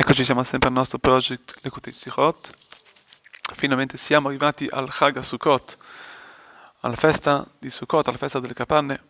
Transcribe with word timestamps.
Eccoci 0.00 0.24
siamo 0.24 0.42
sempre 0.44 0.70
al 0.70 0.74
nostro 0.74 0.96
project 0.96 1.56
Lekutei 1.60 1.92
Sichot. 1.92 2.56
Finalmente 3.52 3.98
siamo 3.98 4.28
arrivati 4.28 4.66
al 4.66 4.88
Chag 4.90 5.18
Sukkot, 5.18 5.76
alla 6.80 6.96
festa 6.96 7.46
di 7.58 7.68
Sukkot, 7.68 8.08
alla 8.08 8.16
festa 8.16 8.40
delle 8.40 8.54
capanne. 8.54 9.08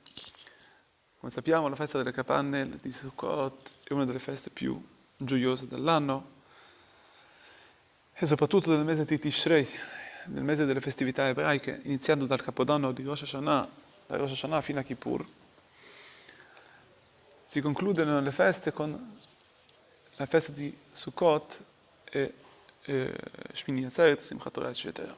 Come 1.21 1.31
sappiamo 1.31 1.69
la 1.69 1.77
festa 1.77 1.97
delle 1.97 2.11
capanne 2.11 2.69
di 2.83 2.91
Sukkot 2.91 3.71
è 3.85 3.93
una 3.93 4.05
delle 4.05 4.19
feste 4.19 4.51
più 4.51 4.85
gioiose 5.17 5.69
dell'anno 5.69 6.31
e 8.13 8.27
soprattutto 8.27 8.75
nel 8.75 8.85
mese 8.85 9.05
di 9.05 9.17
Tishrei, 9.17 9.69
nel 10.27 10.43
mese 10.43 10.65
delle 10.65 10.81
festività 10.81 11.29
ebraiche, 11.29 11.83
iniziando 11.85 12.27
dal 12.27 12.43
Capodanno 12.43 12.91
di 12.91 13.05
Rosh 13.05 13.23
Hashanah, 13.23 13.69
da 14.09 14.17
Rosh 14.17 14.33
Hashanah 14.33 14.61
fino 14.61 14.81
a 14.81 14.83
Kippur. 14.83 15.25
Si 17.47 17.61
concludono 17.61 18.19
le 18.19 18.31
feste 18.33 18.73
con 18.73 19.19
festa 20.27 20.53
di 20.53 20.77
Sukkot 20.93 21.61
e, 22.11 22.35
e 22.83 23.15
Shmini 23.53 23.85
Atzeret, 23.85 24.21
Simchat 24.21 24.53
Torah, 24.53 24.71
eccetera. 24.71 25.15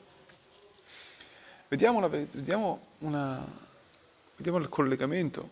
Vediamo, 1.68 2.00
la, 2.00 2.08
vediamo, 2.08 2.86
una, 2.98 3.44
vediamo 4.36 4.58
il 4.58 4.68
collegamento, 4.68 5.48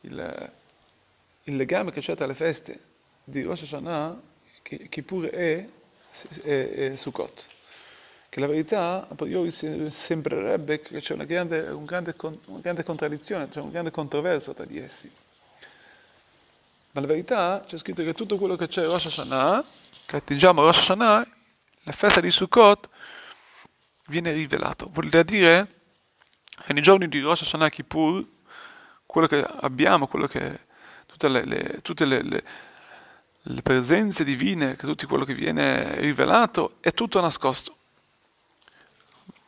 il, 0.00 0.52
il, 1.44 1.56
legame 1.56 1.92
che 1.92 2.00
c'è 2.00 2.16
tra 2.16 2.26
le 2.26 2.34
feste 2.34 2.80
di 3.22 3.42
Rosh 3.42 3.62
Hashanah, 3.62 4.20
che, 4.62 4.88
che 4.88 5.02
pure 5.02 5.30
è, 5.30 5.68
è, 6.42 6.90
è 6.90 6.96
Sukkot. 6.96 7.46
Che 8.28 8.40
la 8.40 8.46
verità, 8.46 9.06
a 9.08 9.14
priori, 9.14 9.50
sembrerebbe 9.50 10.80
che 10.80 11.00
c'è 11.00 11.14
una 11.14 11.24
grande, 11.24 11.60
un 11.68 11.84
grande, 11.84 12.16
una 12.46 12.60
grande 12.60 12.82
contraddizione, 12.82 13.48
c'è 13.48 13.60
un 13.60 13.70
grande 13.70 13.90
controverso 13.90 14.54
tra 14.54 14.64
di 14.64 14.78
essi. 14.78 15.10
Ma 16.94 17.00
la 17.00 17.06
verità 17.06 17.62
c'è 17.66 17.78
scritto 17.78 18.02
che 18.02 18.12
tutto 18.12 18.36
quello 18.36 18.54
che 18.54 18.68
c'è 18.68 18.84
Rosh 18.84 19.06
Hashanah, 19.06 19.64
che 20.04 20.16
attingiamo 20.16 20.60
Rosh 20.60 20.76
Hashanah, 20.76 21.26
la 21.84 21.92
festa 21.92 22.20
di 22.20 22.30
Sukkot, 22.30 22.90
viene 24.08 24.30
rivelato. 24.32 24.90
Vuol 24.92 25.08
dire 25.08 25.66
che 26.66 26.72
nei 26.74 26.82
giorni 26.82 27.08
di 27.08 27.20
Rosh 27.20 27.40
Hashanah 27.42 27.70
Kippur, 27.70 28.22
quello 29.06 29.26
che 29.26 29.42
abbiamo, 29.42 30.06
quello 30.06 30.26
che, 30.26 30.66
tutte 31.06 31.28
le, 31.28 31.46
le, 31.46 31.78
tutte 31.80 32.04
le, 32.04 32.22
le, 33.40 33.62
presenze 33.62 34.22
divine, 34.22 34.76
che 34.76 34.86
tutto 34.86 35.06
quello 35.06 35.24
che 35.24 35.34
viene 35.34 35.96
rivelato, 35.96 36.76
è 36.80 36.92
tutto 36.92 37.22
nascosto. 37.22 37.74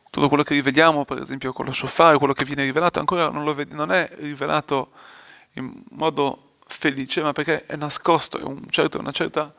Tutto 0.09 0.27
quello 0.29 0.41
che 0.41 0.55
riveliamo, 0.55 1.05
per 1.05 1.21
esempio 1.21 1.53
con 1.53 1.65
lo 1.65 1.71
shofar, 1.71 2.17
quello 2.17 2.33
che 2.33 2.43
viene 2.43 2.63
rivelato, 2.63 2.97
ancora 2.97 3.29
non, 3.29 3.43
lo, 3.43 3.55
non 3.69 3.91
è 3.91 4.09
rivelato 4.17 4.93
in 5.53 5.83
modo 5.91 6.44
felice, 6.67 7.21
ma 7.21 7.31
perché 7.31 7.65
è 7.65 7.75
nascosto, 7.75 8.39
è 8.39 8.43
un 8.43 8.65
certo, 8.69 8.99
una, 8.99 9.11
certa, 9.11 9.53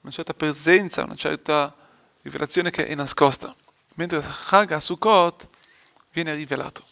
una, 0.00 0.12
certa, 0.12 0.34
presenza, 0.34 1.04
una 1.04 1.14
certa 1.14 1.74
rivelazione 2.22 2.70
che 2.70 2.86
è 2.86 2.94
nascosta. 2.94 3.54
Mentre 3.94 4.20
Chag 4.20 4.76
Sukkot 4.76 5.48
viene 6.12 6.34
rivelato. 6.34 6.82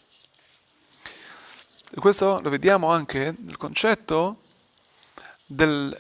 E 1.91 2.01
questo 2.01 2.41
lo 2.41 2.51
vediamo 2.51 2.91
anche 2.91 3.35
nel 3.39 3.57
concetto 3.57 4.39
del, 5.47 5.97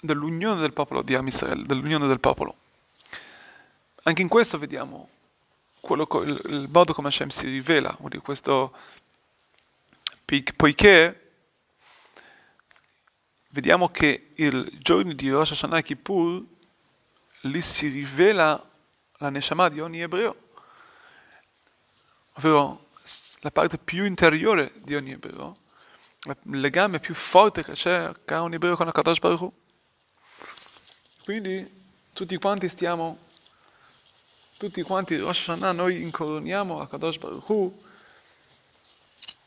dell'unione 0.00 0.60
del 0.60 0.72
popolo 0.72 1.02
di 1.02 1.14
Amisrael, 1.14 1.64
dell'unione 1.64 2.06
del 2.06 2.20
popolo. 2.20 2.56
Anche 4.04 4.22
in 4.22 4.28
questo 4.28 4.58
vediamo 4.58 5.08
quello, 5.80 6.06
il, 6.24 6.40
il 6.46 6.68
modo 6.70 6.92
come 6.92 7.08
Hashem 7.08 7.28
si 7.28 7.48
rivela, 7.48 7.96
questo, 8.22 8.74
poiché 10.56 11.27
vediamo 13.48 13.88
che 13.88 14.30
il 14.34 14.78
giorno 14.78 15.12
di 15.12 15.30
Rosh 15.30 15.52
Hashanah 15.52 15.80
Kippur 15.82 16.44
lì 17.42 17.60
si 17.60 17.88
rivela 17.88 18.60
la 19.18 19.30
Neshama 19.30 19.68
di 19.68 19.80
ogni 19.80 20.00
ebreo, 20.00 20.36
ovvero 22.34 22.88
la 23.40 23.50
parte 23.50 23.78
più 23.78 24.04
interiore 24.04 24.72
di 24.76 24.94
ogni 24.94 25.12
ebreo, 25.12 25.56
il 26.24 26.60
legame 26.60 27.00
più 27.00 27.14
forte 27.14 27.62
che 27.62 27.72
c'è 27.72 28.12
tra 28.24 28.42
un 28.42 28.52
ebreo 28.52 28.76
con 28.76 28.86
la 28.86 28.92
Kadosh 28.92 29.18
Baruch. 29.18 29.52
Quindi 31.24 31.66
tutti 32.12 32.36
quanti 32.38 32.68
stiamo, 32.68 33.18
tutti 34.56 34.82
quanti 34.82 35.16
Rosh 35.18 35.48
Hashanah 35.48 35.72
noi 35.72 36.02
incoroniamo 36.02 36.80
a 36.80 36.88
Kadosh 36.88 37.18
Baruch 37.18 37.72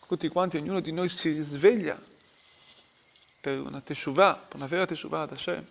tutti 0.07 0.27
quanti, 0.27 0.57
ognuno 0.57 0.81
di 0.81 0.91
noi 0.91 1.07
si 1.07 1.31
risveglia 1.31 1.97
per 3.41 3.59
una 3.59 3.81
teshuvah, 3.81 4.35
per 4.47 4.57
una 4.57 4.67
vera 4.67 4.85
teshuvah 4.85 5.23
ad 5.23 5.31
Hashem. 5.31 5.65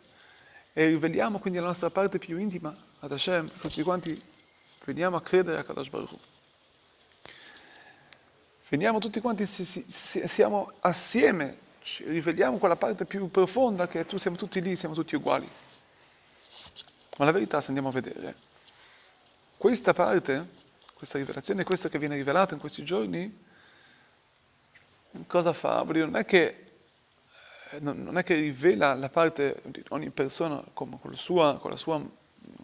E 0.72 0.86
riveliamo 0.86 1.38
quindi 1.38 1.60
la 1.60 1.66
nostra 1.66 1.88
parte 1.88 2.18
più 2.18 2.36
intima 2.36 2.74
ad 2.98 3.12
Hashem, 3.12 3.48
tutti 3.48 3.82
quanti 3.82 4.20
veniamo 4.84 5.16
a 5.16 5.22
credere 5.22 5.58
a 5.58 5.62
Kadosh 5.62 5.88
Baruch. 5.88 6.18
Veniamo 8.68 8.98
tutti 8.98 9.20
quanti, 9.20 9.46
si, 9.46 9.64
si, 9.64 9.84
siamo 10.26 10.72
assieme, 10.80 11.58
riveliamo 12.04 12.58
quella 12.58 12.76
parte 12.76 13.04
più 13.04 13.28
profonda 13.28 13.88
che 13.88 14.04
tu 14.06 14.16
siamo 14.18 14.36
tutti 14.36 14.60
lì, 14.60 14.76
siamo 14.76 14.94
tutti 14.94 15.16
uguali. 15.16 15.48
Ma 17.18 17.24
la 17.24 17.32
verità, 17.32 17.60
se 17.60 17.68
andiamo 17.68 17.88
a 17.88 17.92
vedere, 17.92 18.34
questa 19.56 19.92
parte, 19.92 20.48
questa 20.94 21.18
rivelazione, 21.18 21.64
questo 21.64 21.88
che 21.88 21.98
viene 21.98 22.14
rivelato 22.16 22.54
in 22.54 22.60
questi 22.60 22.84
giorni, 22.84 23.44
cosa 25.26 25.52
fa? 25.52 25.82
Non 25.82 26.16
è 26.16 26.24
che 26.24 26.69
non 27.78 28.18
è 28.18 28.24
che 28.24 28.34
rivela 28.34 28.94
la 28.94 29.08
parte 29.08 29.62
di 29.64 29.82
ogni 29.90 30.10
persona 30.10 30.62
con, 30.72 30.98
con, 30.98 31.14
sua, 31.16 31.58
con 31.58 31.70
la 31.70 31.76
sua, 31.76 32.00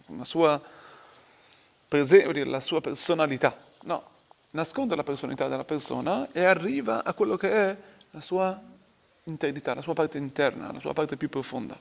con 0.05 0.17
la 0.17 0.25
sua, 0.25 0.61
prese- 1.87 2.45
la 2.45 2.59
sua 2.59 2.81
personalità, 2.81 3.57
no, 3.83 4.03
nasconde 4.51 4.95
la 4.95 5.03
personalità 5.03 5.47
della 5.47 5.63
persona 5.63 6.27
e 6.31 6.43
arriva 6.43 7.03
a 7.03 7.13
quello 7.13 7.37
che 7.37 7.51
è 7.51 7.77
la 8.11 8.21
sua 8.21 8.61
integrità, 9.23 9.73
la 9.73 9.81
sua 9.81 9.93
parte 9.93 10.17
interna, 10.17 10.71
la 10.71 10.79
sua 10.79 10.93
parte 10.93 11.15
più 11.15 11.29
profonda. 11.29 11.79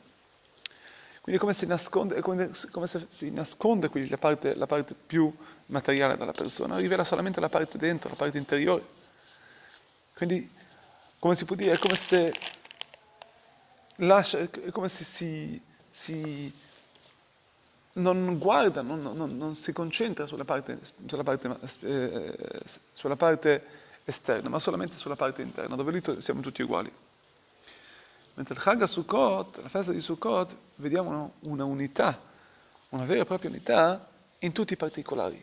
Quindi 1.20 1.40
come 1.40 1.54
si 1.54 1.66
nasconde, 1.66 2.20
come, 2.20 2.50
come 2.70 2.86
si 2.86 3.30
nasconde 3.32 3.88
quindi 3.88 4.08
la 4.08 4.18
parte, 4.18 4.54
la 4.54 4.66
parte 4.66 4.94
più 4.94 5.32
materiale 5.66 6.16
della 6.16 6.30
persona, 6.30 6.78
rivela 6.78 7.02
solamente 7.02 7.40
la 7.40 7.48
parte 7.48 7.78
dentro, 7.78 8.08
la 8.08 8.14
parte 8.14 8.38
interiore. 8.38 8.84
Quindi, 10.14 10.48
come 11.18 11.34
si 11.34 11.44
può 11.44 11.56
dire, 11.56 11.72
è 11.72 11.78
come 11.78 11.96
se 11.96 12.32
lascia, 13.96 14.48
come 14.70 14.88
se 14.88 15.04
si, 15.04 15.60
si 15.88 16.52
non 17.94 18.38
guarda, 18.38 18.82
non, 18.82 19.00
non, 19.00 19.36
non, 19.36 19.54
si 19.54 19.72
concentra 19.72 20.26
sulla 20.26 20.44
parte, 20.44 20.78
sulla, 21.06 21.22
parte, 21.22 21.56
eh, 21.80 22.60
sulla 22.92 23.16
parte, 23.16 23.64
esterna, 24.04 24.48
ma 24.48 24.58
solamente 24.58 24.96
sulla 24.96 25.16
parte 25.16 25.42
interna, 25.42 25.76
dove 25.76 25.92
lì 25.92 26.02
siamo 26.20 26.40
tutti 26.40 26.62
uguali. 26.62 26.90
Mentre 28.34 28.54
il 28.54 28.60
Chag 28.60 28.84
Sukkot, 28.84 29.62
la 29.62 29.68
festa 29.68 29.92
di 29.92 30.00
Sukkot, 30.00 30.54
vediamo 30.76 31.32
una 31.40 31.64
unità, 31.64 32.20
una 32.90 33.04
vera 33.04 33.22
e 33.22 33.24
propria 33.24 33.50
unità 33.50 34.06
in 34.40 34.52
tutti 34.52 34.74
i 34.74 34.76
particolari, 34.76 35.42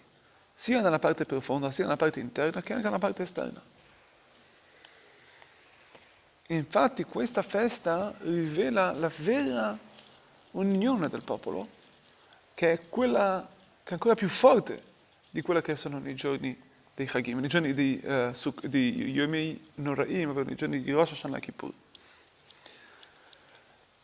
sia 0.53 0.81
nella 0.81 0.99
parte 0.99 1.25
profonda, 1.25 1.71
sia 1.71 1.83
nella 1.85 1.97
parte 1.97 2.19
interna, 2.19 2.61
che 2.61 2.73
anche 2.73 2.85
nella 2.85 2.99
parte 2.99 3.23
esterna. 3.23 3.61
Infatti 6.53 7.03
questa 7.03 7.41
festa 7.41 8.13
rivela 8.19 8.93
la 8.93 9.11
vera 9.17 9.77
unione 10.51 11.09
del 11.09 11.23
popolo, 11.23 11.67
che 12.53 12.73
è 12.73 12.79
quella 12.89 13.47
che 13.83 13.89
è 13.89 13.93
ancora 13.93 14.13
più 14.13 14.29
forte 14.29 14.79
di 15.31 15.41
quella 15.41 15.61
che 15.61 15.75
sono 15.75 15.97
nei 15.97 16.15
giorni 16.15 16.55
dei 16.93 17.07
Chagim, 17.07 17.39
nei 17.39 17.49
giorni 17.49 17.73
di, 17.73 17.99
uh, 18.03 18.31
di 18.67 19.11
Yomei 19.11 19.59
Noraim, 19.75 20.31
nei 20.45 20.55
giorni 20.55 20.81
di 20.81 20.91
Rosh 20.91 21.13
Hashanah 21.13 21.39
Kippur. 21.39 21.73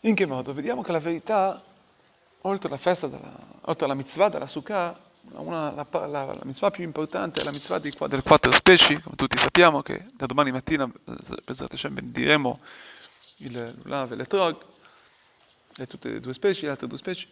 In 0.01 0.15
che 0.15 0.25
modo? 0.25 0.51
Vediamo 0.51 0.81
che 0.81 0.91
la 0.91 0.99
verità, 0.99 1.61
oltre 2.41 2.67
alla 2.67 2.77
festa, 2.77 3.07
della, 3.07 3.31
oltre 3.61 3.85
alla 3.85 3.93
mitzvah 3.93 4.29
della 4.29 4.47
Sukkah, 4.47 4.97
una, 5.31 5.71
la, 5.71 5.87
la, 5.91 6.07
la, 6.07 6.39
mitzvah 6.43 6.71
più 6.71 6.83
importante 6.83 7.41
è 7.41 7.43
la 7.43 7.51
mitzvah 7.51 7.79
di, 7.79 7.93
delle 8.07 8.21
quattro 8.21 8.51
specie, 8.51 9.01
come 9.01 9.15
tutti 9.15 9.37
sappiamo 9.37 9.81
che 9.81 10.05
da 10.13 10.25
domani 10.25 10.51
mattina 10.51 10.89
Hashem 11.45 11.93
benediremo 11.93 12.59
il 13.37 13.75
lulav 13.83 14.11
e 14.11 14.15
l'etrog, 14.15 14.57
e 15.77 15.87
tutte 15.87 16.09
le 16.09 16.19
due 16.19 16.33
specie, 16.33 16.65
le 16.65 16.71
altre 16.71 16.87
due 16.87 16.97
specie, 16.97 17.27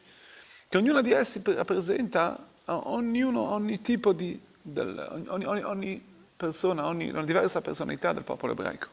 che 0.69 0.77
ognuna 0.77 1.01
di 1.01 1.11
esse 1.11 1.41
rappresenta 1.45 2.37
ognuno, 2.65 3.51
ogni 3.51 3.81
tipo 3.81 4.13
di, 4.13 4.39
del, 4.61 5.27
ogni, 5.29 5.45
ogni, 5.45 5.63
ogni, 5.63 6.15
persona, 6.35 6.85
ogni, 6.85 7.09
una 7.09 7.23
diversa 7.23 7.61
personalità 7.61 8.13
del 8.13 8.23
popolo 8.23 8.51
ebraico. 8.51 8.87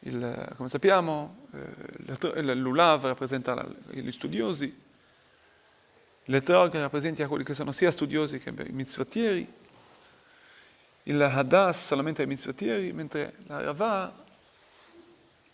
Il, 0.00 0.52
come 0.56 0.68
sappiamo, 0.68 1.46
eh, 1.52 2.54
lulav 2.54 3.04
rappresenta 3.06 3.66
gli 3.88 4.10
studiosi, 4.10 4.90
L'etrog 6.26 6.72
rappresenta 6.74 7.26
quelli 7.26 7.44
che 7.44 7.54
sono 7.54 7.72
sia 7.72 7.90
studiosi 7.90 8.38
che 8.38 8.50
i 8.50 8.72
mitzvatieri, 8.72 9.46
il 11.04 11.20
Hadas 11.20 11.86
solamente 11.86 12.22
ai 12.22 12.28
mitzvatieri, 12.28 12.92
mentre 12.92 13.34
la 13.46 13.60
Ravah 13.60 14.14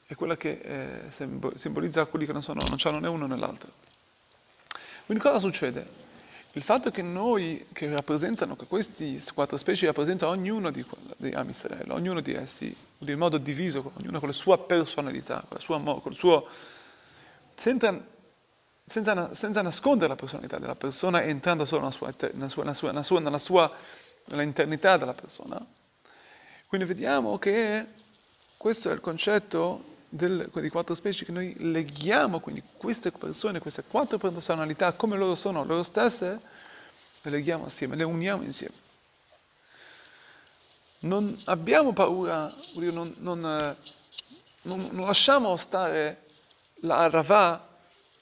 è 0.06 0.14
quella 0.14 0.36
che 0.36 0.60
eh, 0.62 1.52
simbolizza 1.54 2.04
quelli 2.06 2.26
che 2.26 2.32
non, 2.32 2.42
sono, 2.42 2.60
non 2.68 2.78
hanno 2.82 2.98
né 2.98 3.08
uno 3.08 3.26
né 3.26 3.36
l'altro. 3.36 3.70
Quindi 5.06 5.24
cosa 5.24 5.38
succede? 5.38 6.06
Il 6.52 6.62
fatto 6.62 6.90
che 6.90 7.02
noi, 7.02 7.66
che 7.72 7.88
rappresentano, 7.90 8.56
che 8.56 8.66
questi 8.66 9.22
quattro 9.32 9.56
specie 9.56 9.86
rappresentano 9.86 10.32
ognuno 10.32 10.70
di, 10.70 10.84
di 11.16 11.30
Am 11.30 11.48
Israele, 11.48 11.92
ognuno 11.92 12.20
di 12.20 12.34
essi, 12.34 12.74
in 12.98 13.18
modo 13.18 13.38
diviso, 13.38 13.92
ognuno 13.96 14.18
con 14.18 14.28
la 14.28 14.34
sua 14.34 14.58
personalità, 14.58 15.44
con, 15.46 15.56
la 15.56 15.60
sua, 15.60 15.80
con 15.80 16.12
il 16.12 16.16
suo... 16.16 16.46
senza, 17.58 18.02
senza, 18.88 19.34
senza, 19.34 19.62
nascondere 19.62 20.08
la 20.08 20.16
personalità 20.16 20.58
della 20.58 20.74
persona, 20.74 21.22
entrando 21.22 21.64
solo 21.64 21.82
nella 21.82 21.92
sua, 21.92 22.12
nella 22.32 22.48
sua, 22.48 22.62
nella 22.62 22.74
sua, 22.74 22.90
nella 22.90 23.02
sua, 23.02 23.20
nella 23.20 23.38
sua 23.38 23.72
nell'internità 24.26 24.96
della 24.96 25.14
persona. 25.14 25.64
Quindi 26.66 26.86
vediamo 26.86 27.38
che 27.38 27.86
questo 28.56 28.90
è 28.90 28.92
il 28.92 29.00
concetto 29.00 29.96
del, 30.08 30.50
di 30.52 30.68
quattro 30.68 30.94
specie 30.94 31.24
che 31.24 31.32
noi 31.32 31.54
leghiamo, 31.58 32.40
quindi 32.40 32.62
queste 32.76 33.10
persone, 33.10 33.58
queste 33.58 33.84
quattro 33.84 34.18
personalità, 34.18 34.92
come 34.92 35.16
loro 35.16 35.34
sono 35.34 35.64
loro 35.64 35.82
stesse, 35.82 36.40
le 37.22 37.30
leghiamo 37.30 37.66
assieme, 37.66 37.96
le 37.96 38.04
uniamo 38.04 38.42
insieme. 38.42 38.74
Non 41.00 41.36
abbiamo 41.44 41.92
paura, 41.92 42.52
non, 42.74 43.14
non, 43.18 43.40
non, 44.62 44.88
non 44.90 45.06
lasciamo 45.06 45.56
stare 45.56 46.24
la 46.80 46.98
Arava 46.98 47.67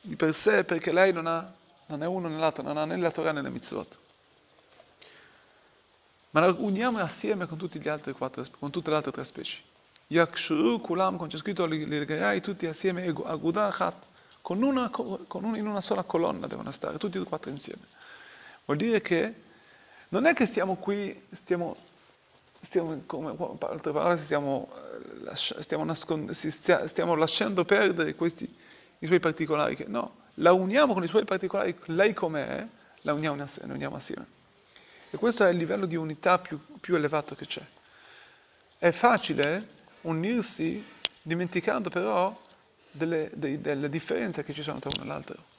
di 0.07 0.17
per 0.17 0.35
sé 0.35 0.65
perché 0.65 0.93
lei 0.93 1.13
non, 1.13 1.27
ha, 1.27 1.53
non 1.87 2.03
è 2.03 2.07
uno 2.07 2.29
nell'altro, 2.29 2.63
non 2.63 2.77
ha 2.77 2.85
né 2.85 2.97
la 2.97 3.11
Torah 3.11 3.33
né 3.33 3.43
la 3.43 3.49
mitzvot. 3.49 3.99
Ma 6.31 6.41
la 6.41 6.55
uniamo 6.59 6.99
assieme 6.99 7.47
con, 7.47 7.59
quattro, 8.17 8.45
con 8.59 8.71
tutte 8.71 8.91
le 8.91 8.97
altre 8.97 9.13
tre 9.13 9.25
specie. 9.25 9.61
Yakshuru 10.09 10.81
Kulam, 10.81 11.17
come 11.17 11.29
c'è 11.29 11.39
scritto, 11.39 11.67
li 11.67 11.87
legherai 11.87 12.41
tutti 12.41 12.67
assieme, 12.67 13.07
Aguda 13.07 13.67
Achat, 13.67 13.97
con 14.41 14.63
una, 14.63 14.89
con 14.91 15.45
una, 15.45 15.59
in 15.59 15.67
una 15.67 15.81
sola 15.81 16.05
colonna 16.05 16.47
devono 16.47 16.71
stare, 16.71 16.99
tutti 16.99 17.19
e 17.19 17.23
quattro 17.23 17.51
insieme. 17.51 17.83
Vuol 18.67 18.77
dire 18.79 19.01
che 19.01 19.35
non 20.11 20.27
è 20.27 20.35
che 20.35 20.47
stiamo 20.47 20.77
qui, 20.77 21.27
stiamo, 21.33 21.77
stiamo 22.61 23.03
come 23.07 23.35
altre 23.61 23.93
parole, 23.93 24.17
stiamo, 24.19 24.71
stiamo, 25.33 25.85
nascond- 25.85 26.31
stiamo 26.31 27.15
lasciando 27.17 27.65
perdere 27.65 28.15
questi, 28.15 28.56
i 28.99 29.07
suoi 29.07 29.21
particolari, 29.21 29.85
no, 29.89 30.17
la 30.35 30.53
uniamo 30.53 30.93
con 30.93 31.05
i 31.05 31.09
suoi 31.09 31.25
particolari, 31.25 31.77
lei 31.87 32.13
com'è, 32.13 32.67
la 33.03 33.13
uniamo, 33.13 33.37
la 33.37 33.73
uniamo 33.73 33.97
assieme. 33.97 34.27
E 35.11 35.17
questo 35.17 35.45
è 35.45 35.51
il 35.51 35.57
livello 35.57 35.87
di 35.87 35.97
unità 35.97 36.39
più, 36.39 36.61
più 36.81 36.97
elevato 36.97 37.35
che 37.35 37.47
c'è. 37.47 37.63
È 38.79 38.91
facile 38.91 39.75
unirsi 40.03 40.85
dimenticando 41.23 41.91
però 41.91 42.37
delle, 42.91 43.31
delle, 43.33 43.61
delle 43.61 43.89
differenze 43.89 44.45
che 44.45 44.53
ci 44.53 44.63
sono 44.63 44.79
tra 44.79 44.91
uno 44.95 45.05
e 45.05 45.07
l'altro 45.07 45.55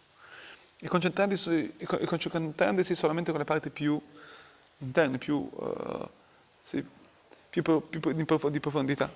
e 0.80 0.88
concentrandosi, 0.88 1.74
e 1.78 2.06
concentrandosi 2.06 2.94
solamente 2.94 3.32
con 3.32 3.40
le 3.40 3.46
parti 3.46 3.70
più 3.70 4.00
interne, 4.80 5.18
più, 5.18 5.50
uh, 5.52 6.08
sì, 6.62 6.86
più, 7.50 7.64
più 7.64 8.00
di, 8.00 8.26
di, 8.52 8.60
profondità. 8.60 9.12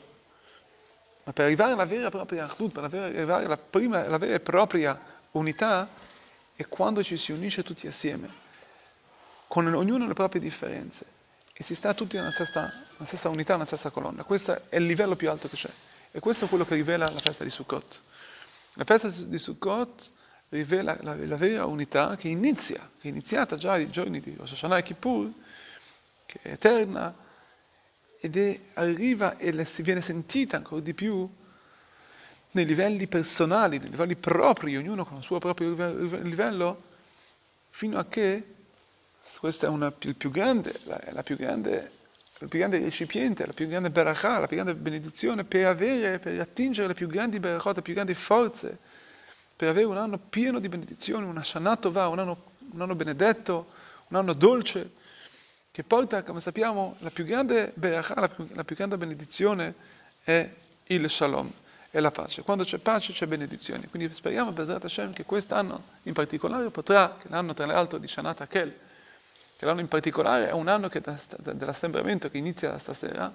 Ma 1.23 1.33
per 1.33 1.45
arrivare 1.45 1.73
alla 1.73 1.85
vera 1.85 2.07
e 2.07 2.09
propria 2.09 2.45
Ahdut, 2.45 2.71
per 2.71 2.83
arrivare 2.83 3.45
alla, 3.45 3.57
prima, 3.57 4.05
alla 4.05 4.17
vera 4.17 4.35
e 4.35 4.39
propria 4.39 4.99
unità, 5.31 5.87
è 6.55 6.65
quando 6.67 7.03
ci 7.03 7.17
si 7.17 7.31
unisce 7.31 7.63
tutti 7.63 7.87
assieme, 7.87 8.29
con 9.47 9.71
ognuno 9.73 10.07
le 10.07 10.13
proprie 10.13 10.41
differenze 10.41 11.05
e 11.53 11.63
si 11.63 11.75
sta 11.75 11.93
tutti 11.93 12.15
nella 12.15 12.31
stessa, 12.31 12.61
nella 12.61 13.05
stessa 13.05 13.29
unità, 13.29 13.53
nella 13.53 13.65
stessa 13.65 13.89
colonna. 13.89 14.23
Questo 14.23 14.69
è 14.69 14.77
il 14.77 14.85
livello 14.85 15.15
più 15.15 15.29
alto 15.29 15.47
che 15.47 15.55
c'è. 15.55 15.69
E 16.11 16.19
questo 16.19 16.45
è 16.45 16.47
quello 16.49 16.65
che 16.65 16.75
rivela 16.75 17.05
la 17.05 17.11
festa 17.11 17.43
di 17.43 17.49
Sukkot. 17.49 17.99
La 18.73 18.83
festa 18.83 19.07
di 19.07 19.37
Sukkot 19.37 20.11
rivela 20.49 20.97
la, 21.01 21.15
la 21.15 21.35
vera 21.35 21.65
unità 21.65 22.15
che 22.15 22.27
inizia, 22.27 22.79
che 22.99 23.07
è 23.07 23.11
iniziata 23.11 23.57
già 23.57 23.73
ai 23.73 23.89
giorni 23.89 24.19
di 24.19 24.35
Rosh 24.37 24.53
Hashanah 24.53 24.77
e 24.77 24.83
Kippur, 24.83 25.31
che 26.25 26.39
è 26.41 26.51
eterna, 26.51 27.13
ed 28.23 28.37
è, 28.37 28.59
arriva 28.75 29.37
e 29.39 29.65
si 29.65 29.81
viene 29.81 29.99
sentita 29.99 30.55
ancora 30.55 30.79
di 30.79 30.93
più 30.93 31.27
nei 32.51 32.65
livelli 32.65 33.07
personali, 33.07 33.79
nei 33.79 33.89
livelli 33.89 34.15
propri, 34.15 34.77
ognuno 34.77 35.05
con 35.05 35.17
il 35.17 35.23
suo 35.23 35.39
proprio 35.39 35.73
livello, 36.21 36.81
fino 37.71 37.97
a 37.97 38.05
che 38.05 38.43
questa 39.39 39.65
è 39.65 39.69
una, 39.69 39.91
il 40.01 40.15
più 40.15 40.29
grande, 40.29 40.71
la, 40.83 41.01
la 41.13 41.23
più 41.23 41.35
grande, 41.35 41.91
il 42.41 42.47
più 42.47 42.59
grande 42.59 42.77
recipiente, 42.77 43.43
la 43.47 43.53
più 43.53 43.67
grande 43.67 43.89
barakah, 43.89 44.39
la 44.39 44.47
più 44.47 44.57
grande 44.57 44.75
benedizione 44.75 45.43
per 45.43 45.65
avere, 45.65 46.19
per 46.19 46.39
attingere 46.39 46.89
le 46.89 46.93
più 46.93 47.07
grandi 47.07 47.39
barakot, 47.39 47.77
le 47.77 47.81
più 47.81 47.93
grandi 47.95 48.13
forze, 48.13 48.77
per 49.55 49.69
avere 49.69 49.85
un 49.85 49.97
anno 49.97 50.19
pieno 50.19 50.59
di 50.59 50.69
benedizioni, 50.69 51.25
un 51.25 51.37
Ashanato 51.37 51.89
va, 51.89 52.07
un 52.07 52.19
anno, 52.19 52.51
un 52.71 52.81
anno 52.81 52.93
benedetto, 52.93 53.67
un 54.09 54.17
anno 54.17 54.33
dolce, 54.33 54.99
che 55.71 55.83
porta, 55.83 56.23
come 56.23 56.41
sappiamo, 56.41 56.95
la 56.99 57.09
più 57.09 57.23
grande 57.23 57.71
barakah, 57.75 58.19
la 58.19 58.29
la 58.53 58.63
più 58.65 58.75
grande 58.75 58.97
benedizione 58.97 59.73
è 60.21 60.49
il 60.87 61.09
shalom, 61.09 61.49
è 61.89 61.99
la 62.01 62.11
pace. 62.11 62.41
Quando 62.41 62.65
c'è 62.65 62.77
pace 62.77 63.13
c'è 63.13 63.25
benedizione. 63.25 63.87
Quindi 63.87 64.13
speriamo, 64.13 64.51
Bezrat 64.51 64.83
Hashem, 64.83 65.13
che 65.13 65.23
quest'anno 65.23 65.81
in 66.03 66.13
particolare 66.13 66.69
potrà, 66.71 67.17
che 67.19 67.27
l'anno 67.29 67.53
tra 67.53 67.65
l'altro 67.65 67.97
di 67.97 68.07
Shanat 68.07 68.41
Akel, 68.41 68.73
che 69.57 69.65
l'anno 69.65 69.79
in 69.79 69.87
particolare 69.87 70.49
è 70.49 70.51
un 70.51 70.67
anno 70.67 70.89
da, 70.89 71.17
dell'assembramento 71.53 72.29
che 72.29 72.37
inizia 72.37 72.77
stasera. 72.77 73.31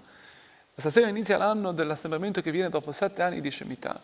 Stasera 0.76 1.08
inizia 1.08 1.38
l'anno 1.38 1.72
dell'assembramento 1.72 2.42
che 2.42 2.50
viene 2.50 2.68
dopo 2.68 2.92
sette 2.92 3.22
anni 3.22 3.40
di 3.40 3.50
Shemitah, 3.50 3.98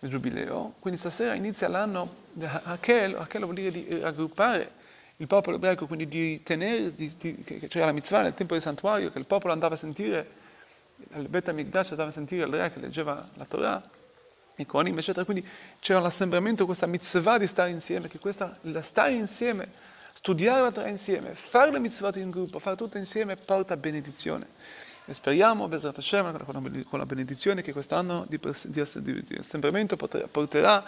il 0.00 0.08
giubileo. 0.08 0.74
Quindi 0.80 0.98
stasera 0.98 1.34
inizia 1.34 1.68
l'anno 1.68 2.14
di 2.32 2.44
Hakel, 2.44 3.14
Hakel 3.14 3.42
vuol 3.42 3.54
dire 3.54 3.70
di 3.70 3.86
raggruppare 4.00 4.72
il 5.20 5.26
popolo 5.26 5.56
ebraico, 5.56 5.86
quindi 5.86 6.08
di 6.08 6.42
tenere, 6.42 6.94
di, 6.94 7.12
di, 7.16 7.66
cioè 7.68 7.84
la 7.84 7.92
mitzvah 7.92 8.22
nel 8.22 8.34
tempo 8.34 8.54
del 8.54 8.62
santuario, 8.62 9.10
che 9.10 9.18
il 9.18 9.26
popolo 9.26 9.52
andava 9.52 9.74
a 9.74 9.78
sentire, 9.78 10.26
il 11.14 11.28
Bet 11.28 11.48
HaMikdash 11.48 11.90
andava 11.90 12.08
a 12.08 12.12
sentire 12.12 12.44
il 12.44 12.52
re 12.52 12.72
che 12.72 12.80
leggeva 12.80 13.26
la 13.34 13.44
Torah, 13.44 13.82
i 14.56 14.66
Kohanim, 14.66 14.96
eccetera. 14.98 15.24
Quindi 15.24 15.46
c'era 15.80 16.00
l'assembramento, 16.00 16.66
questa 16.66 16.86
mitzvah 16.86 17.38
di 17.38 17.46
stare 17.46 17.70
insieme, 17.70 18.08
che 18.08 18.18
questa, 18.18 18.56
la 18.62 18.82
stare 18.82 19.12
insieme 19.12 19.96
studiare 20.18 20.62
la 20.62 20.72
Torah 20.72 20.88
insieme, 20.88 21.34
fare 21.34 21.70
le 21.70 21.78
mitzvot 21.78 22.16
in 22.16 22.30
gruppo, 22.30 22.58
fare 22.58 22.74
tutto 22.74 22.98
insieme 22.98 23.36
porta 23.36 23.76
benedizione. 23.76 24.46
E 25.04 25.14
speriamo, 25.14 25.68
Bezrat 25.68 25.96
Hashem, 25.96 26.44
con 26.44 26.98
la 26.98 27.06
benedizione 27.06 27.62
che 27.62 27.72
quest'anno 27.72 28.26
di, 28.28 28.38
di, 28.38 29.24
di 29.24 29.36
assembramento 29.38 29.96
porterà 29.96 30.84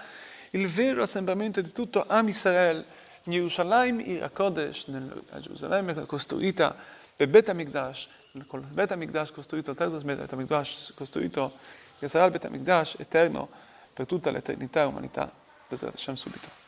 il 0.51 0.67
vero 0.67 1.03
assembramento 1.03 1.61
di 1.61 1.71
tutto 1.71 2.05
Am 2.07 2.27
Israel 2.27 2.85
in 3.25 3.33
Gerusalemme, 3.33 4.03
ir 4.03 4.31
Kodesh, 4.33 4.87
nella 4.87 5.41
Gerusalemme 5.41 5.95
costruita 6.07 6.77
per 7.17 7.29
Bet 7.29 7.49
HaMikdash, 7.49 8.09
con 8.47 8.61
il 8.61 8.67
Bet 8.67 8.93
HaMikdash 8.93 9.33
costruito, 9.33 9.71
il 9.71 9.77
terzo 9.77 9.99
Bet 10.05 10.33
HaMikdash 10.33 10.95
costruito, 10.95 11.53
che 11.99 12.09
sarà 12.09 12.25
il 12.25 12.31
Bet 12.31 12.45